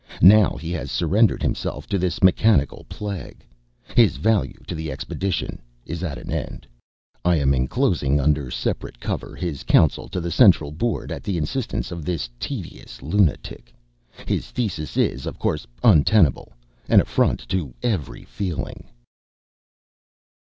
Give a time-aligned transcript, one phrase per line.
[0.23, 3.45] Now he has surrendered himself to this mechanical plague.
[3.95, 6.65] His value to the expedition is at an end.
[7.23, 11.91] I am enclosing under separate cover his counsel to the Central Board at the insistence
[11.91, 13.75] of this tedious lunatic.
[14.25, 16.51] His thesis is, of course, untenable
[16.89, 18.89] an affront to every feeling.